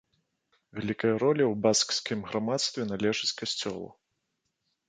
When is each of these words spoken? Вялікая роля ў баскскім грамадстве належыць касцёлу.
Вялікая 0.77 1.11
роля 1.23 1.45
ў 1.51 1.59
баскскім 1.65 2.19
грамадстве 2.31 2.81
належыць 2.93 3.33
касцёлу. 3.43 3.87